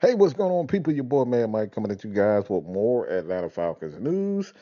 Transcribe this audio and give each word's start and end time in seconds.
Hey, 0.00 0.14
what's 0.14 0.32
going 0.32 0.50
on, 0.50 0.66
people? 0.66 0.94
Your 0.94 1.04
boy 1.04 1.26
Man 1.26 1.50
Mike 1.50 1.72
coming 1.72 1.90
at 1.90 2.04
you 2.04 2.10
guys 2.10 2.48
with 2.48 2.64
more 2.64 3.06
Atlanta 3.10 3.50
Falcons 3.50 4.00
news. 4.00 4.54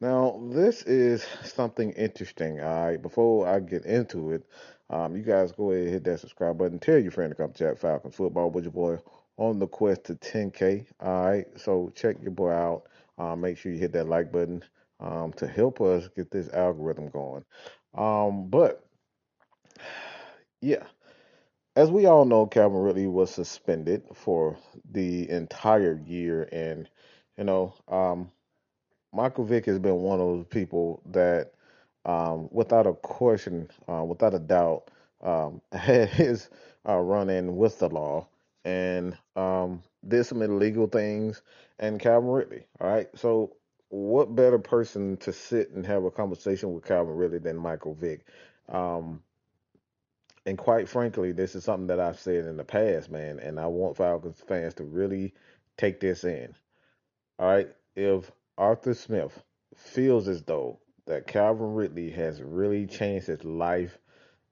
Now, 0.00 0.40
this 0.52 0.82
is 0.82 1.26
something 1.42 1.90
interesting. 1.94 2.60
All 2.60 2.86
right, 2.86 3.02
before 3.02 3.48
I 3.48 3.58
get 3.58 3.84
into 3.84 4.30
it, 4.30 4.44
um, 4.88 5.16
you 5.16 5.24
guys 5.24 5.50
go 5.50 5.72
ahead 5.72 5.82
and 5.82 5.92
hit 5.92 6.04
that 6.04 6.20
subscribe 6.20 6.58
button. 6.58 6.78
Tell 6.78 6.98
your 6.98 7.10
friend 7.10 7.32
to 7.32 7.34
come 7.34 7.52
chat 7.52 7.80
Falcons 7.80 8.14
football 8.14 8.48
with 8.52 8.62
your 8.62 8.72
boy 8.72 8.98
on 9.38 9.58
the 9.58 9.66
quest 9.66 10.04
to 10.04 10.14
10K. 10.14 10.86
All 11.00 11.24
right, 11.26 11.46
so 11.56 11.90
check 11.96 12.18
your 12.22 12.30
boy 12.30 12.52
out. 12.52 12.84
Uh, 13.18 13.34
make 13.34 13.58
sure 13.58 13.72
you 13.72 13.78
hit 13.78 13.90
that 13.94 14.06
like 14.06 14.30
button 14.30 14.62
um, 15.00 15.32
to 15.32 15.48
help 15.48 15.80
us 15.80 16.08
get 16.14 16.30
this 16.30 16.48
algorithm 16.50 17.08
going. 17.08 17.44
Um, 17.92 18.50
but 18.50 18.86
yeah. 20.60 20.84
As 21.76 21.90
we 21.92 22.06
all 22.06 22.24
know, 22.24 22.46
Calvin 22.46 22.80
Ridley 22.80 23.06
was 23.06 23.30
suspended 23.30 24.02
for 24.14 24.56
the 24.90 25.30
entire 25.30 26.00
year, 26.06 26.48
and 26.52 26.88
you 27.38 27.44
know, 27.44 27.74
um, 27.88 28.32
Michael 29.12 29.44
Vick 29.44 29.66
has 29.66 29.78
been 29.80 29.96
one 30.02 30.20
of 30.20 30.26
those 30.26 30.46
people 30.46 31.02
that, 31.06 31.52
um, 32.06 32.48
without 32.52 32.86
a 32.86 32.94
question, 32.94 33.70
uh, 33.88 34.04
without 34.04 34.34
a 34.34 34.38
doubt, 34.40 34.90
um, 35.22 35.62
had 35.72 36.10
his 36.10 36.50
uh, 36.88 36.96
run 36.98 37.30
in 37.30 37.56
with 37.56 37.78
the 37.80 37.88
law 37.88 38.28
and 38.64 39.16
um, 39.36 39.82
did 40.08 40.24
some 40.24 40.42
illegal 40.42 40.86
things. 40.88 41.42
And 41.80 42.00
Calvin 42.00 42.30
Ridley, 42.30 42.66
all 42.80 42.88
right. 42.90 43.08
So, 43.16 43.56
what 43.90 44.34
better 44.36 44.58
person 44.60 45.16
to 45.18 45.32
sit 45.32 45.70
and 45.72 45.86
have 45.86 46.04
a 46.04 46.10
conversation 46.12 46.74
with 46.74 46.84
Calvin 46.86 47.16
Ridley 47.16 47.38
than 47.40 47.56
Michael 47.56 47.94
Vick? 47.94 48.26
Um, 48.68 49.22
and 50.46 50.56
quite 50.56 50.88
frankly, 50.88 51.32
this 51.32 51.56
is 51.56 51.64
something 51.64 51.88
that 51.88 51.98
I've 51.98 52.20
said 52.20 52.46
in 52.46 52.56
the 52.56 52.64
past, 52.64 53.10
man, 53.10 53.40
and 53.40 53.58
I 53.58 53.66
want 53.66 53.96
Falcons 53.96 54.40
fans 54.46 54.74
to 54.74 54.84
really 54.84 55.34
take 55.76 55.98
this 55.98 56.22
in. 56.22 56.54
All 57.38 57.48
right, 57.48 57.68
if 57.96 58.30
Arthur 58.56 58.94
Smith 58.94 59.42
feels 59.74 60.28
as 60.28 60.42
though 60.42 60.78
that 61.06 61.26
Calvin 61.26 61.74
Ridley 61.74 62.10
has 62.12 62.40
really 62.40 62.86
changed 62.86 63.26
his 63.26 63.44
life 63.44 63.98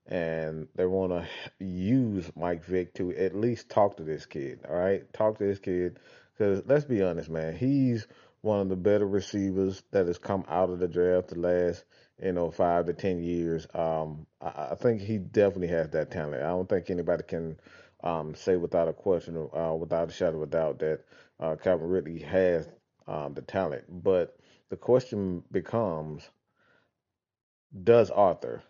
and 0.07 0.69
they 0.75 0.85
want 0.85 1.13
to 1.13 1.65
use 1.65 2.31
Mike 2.37 2.65
Vick 2.65 2.93
to 2.95 3.17
at 3.17 3.35
least 3.35 3.71
talk 3.71 3.97
to 3.97 4.03
this 4.03 4.27
kid, 4.27 4.61
all 4.69 4.77
right? 4.77 5.11
Talk 5.13 5.39
to 5.39 5.45
this 5.45 5.61
kid 5.61 5.99
because 6.37 6.63
let's 6.67 6.85
be 6.85 7.03
honest, 7.03 7.31
man, 7.31 7.57
he's 7.57 8.07
one 8.45 8.61
of 8.61 8.69
the 8.69 8.77
better 8.77 9.07
receivers 9.07 9.83
that 9.91 10.07
has 10.07 10.19
come 10.19 10.45
out 10.49 10.71
of 10.71 10.79
the 10.79 10.89
draft 10.89 11.29
the 11.29 11.39
last 11.39 11.85
you 12.23 12.33
know, 12.33 12.51
five 12.51 12.87
to 12.87 12.93
ten 12.93 13.23
years. 13.23 13.67
Um, 13.75 14.27
I, 14.41 14.69
I 14.71 14.75
think 14.77 15.01
he 15.01 15.19
definitely 15.19 15.69
has 15.69 15.91
that 15.91 16.11
talent. 16.11 16.43
I 16.43 16.49
don't 16.49 16.69
think 16.69 16.91
anybody 16.91 17.25
can 17.25 17.59
um, 18.03 18.35
say 18.35 18.57
without 18.57 18.89
a 18.89 18.93
question, 18.93 19.49
uh, 19.57 19.75
without 19.75 20.09
a 20.09 20.13
shadow 20.13 20.37
of 20.37 20.43
a 20.43 20.47
doubt, 20.47 20.79
that 20.81 21.01
uh, 21.41 21.57
Calvin 21.57 21.89
Ridley 21.89 22.21
has 22.21 22.69
um, 23.09 23.35
the 23.35 23.43
talent. 23.43 23.85
But 23.89 24.37
the 24.71 24.77
question 24.77 25.43
becomes, 25.51 26.29
does 27.83 28.11
Arthur 28.11 28.63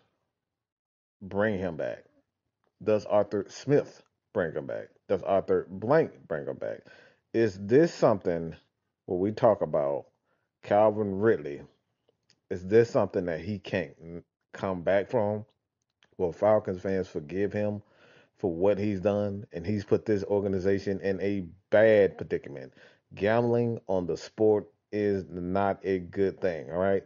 bring 1.21 1.59
him 1.59 1.77
back? 1.77 2.05
Does 2.83 3.05
Arthur 3.05 3.45
Smith 3.49 4.01
bring 4.33 4.53
him 4.53 4.65
back? 4.65 4.87
Does 5.07 5.21
Arthur 5.21 5.67
Blank 5.69 6.27
bring 6.27 6.47
him 6.47 6.57
back? 6.57 6.79
Is 7.33 7.57
this 7.59 7.93
something 7.93 8.55
where 9.05 9.19
we 9.19 9.31
talk 9.31 9.61
about 9.61 10.05
Calvin 10.63 11.19
Ridley 11.19 11.61
is 12.49 12.65
this 12.65 12.89
something 12.89 13.25
that 13.25 13.41
he 13.41 13.59
can't 13.59 14.23
come 14.53 14.83
back 14.83 15.09
from? 15.09 15.45
Will 16.17 16.31
Falcons 16.31 16.81
fans 16.81 17.07
forgive 17.07 17.51
him 17.51 17.81
for 18.37 18.53
what 18.53 18.77
he's 18.77 19.01
done? 19.01 19.45
And 19.51 19.65
he's 19.65 19.83
put 19.83 20.05
this 20.05 20.23
organization 20.23 21.01
in 21.01 21.19
a 21.21 21.45
bad 21.71 22.17
predicament. 22.17 22.73
Gambling 23.13 23.79
on 23.87 24.05
the 24.05 24.17
sport 24.17 24.67
is 24.91 25.25
not 25.29 25.79
a 25.83 25.99
good 25.99 26.39
thing, 26.39 26.71
all 26.71 26.77
right? 26.77 27.03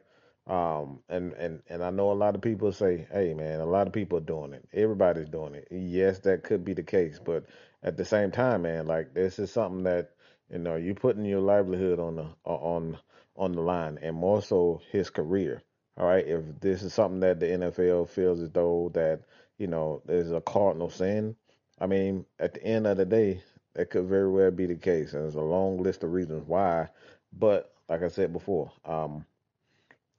Um, 0.47 0.99
and, 1.09 1.33
and, 1.33 1.61
and 1.69 1.83
I 1.83 1.91
know 1.91 2.11
a 2.11 2.13
lot 2.13 2.35
of 2.35 2.41
people 2.41 2.71
say, 2.71 3.07
hey, 3.11 3.33
man, 3.33 3.59
a 3.59 3.65
lot 3.65 3.87
of 3.87 3.93
people 3.93 4.17
are 4.17 4.21
doing 4.21 4.53
it. 4.53 4.67
Everybody's 4.73 5.29
doing 5.29 5.55
it. 5.55 5.67
Yes, 5.71 6.19
that 6.19 6.43
could 6.43 6.65
be 6.65 6.73
the 6.73 6.83
case. 6.83 7.19
But 7.23 7.45
at 7.83 7.97
the 7.97 8.05
same 8.05 8.31
time, 8.31 8.63
man, 8.63 8.87
like 8.87 9.13
this 9.13 9.39
is 9.39 9.51
something 9.51 9.83
that, 9.83 10.11
you 10.51 10.59
know, 10.59 10.75
you're 10.75 10.95
putting 10.95 11.25
your 11.25 11.41
livelihood 11.41 11.99
on 11.99 12.15
the, 12.15 12.27
on, 12.45 12.97
on 13.35 13.51
the 13.53 13.61
line 13.61 13.99
and 14.01 14.15
more 14.15 14.41
so 14.41 14.81
his 14.91 15.09
career. 15.09 15.61
All 15.97 16.07
right. 16.07 16.25
If 16.25 16.43
this 16.61 16.83
is 16.83 16.93
something 16.93 17.19
that 17.21 17.39
the 17.39 17.47
NFL 17.47 18.09
feels 18.09 18.41
as 18.41 18.49
though 18.51 18.89
that, 18.93 19.21
you 19.57 19.67
know, 19.67 20.01
there's 20.05 20.31
a 20.31 20.41
cardinal 20.41 20.89
sin, 20.89 21.35
I 21.79 21.87
mean, 21.87 22.25
at 22.39 22.53
the 22.53 22.63
end 22.63 22.87
of 22.87 22.97
the 22.97 23.05
day, 23.05 23.41
that 23.73 23.89
could 23.89 24.05
very 24.05 24.29
well 24.29 24.51
be 24.51 24.65
the 24.65 24.75
case. 24.75 25.13
And 25.13 25.23
there's 25.23 25.35
a 25.35 25.41
long 25.41 25.81
list 25.81 26.03
of 26.03 26.11
reasons 26.11 26.43
why. 26.47 26.87
But 27.33 27.73
like 27.87 28.03
I 28.03 28.07
said 28.07 28.33
before, 28.33 28.71
um, 28.85 29.25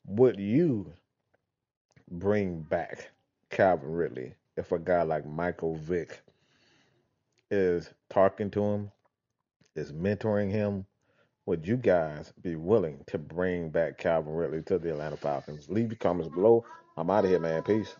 would 0.06 0.38
you 0.38 0.92
bring 2.10 2.62
back 2.62 3.10
Calvin 3.50 3.92
Ridley 3.92 4.34
if 4.56 4.72
a 4.72 4.78
guy 4.78 5.02
like 5.02 5.26
Michael 5.26 5.76
Vick 5.76 6.20
is 7.50 7.90
talking 8.08 8.50
to 8.50 8.62
him, 8.62 8.92
is 9.76 9.92
mentoring 9.92 10.50
him, 10.50 10.86
would 11.46 11.66
you 11.66 11.76
guys 11.76 12.32
be 12.42 12.56
willing 12.56 13.04
to 13.08 13.18
bring 13.18 13.70
back 13.70 13.98
Calvin 13.98 14.34
Ridley 14.34 14.62
to 14.64 14.78
the 14.78 14.90
Atlanta 14.90 15.16
Falcons? 15.16 15.68
Leave 15.68 15.88
your 15.90 15.98
comments 15.98 16.32
below. 16.34 16.64
I'm 16.96 17.10
out 17.10 17.24
of 17.24 17.30
here, 17.30 17.40
man. 17.40 17.62
Peace. 17.62 17.96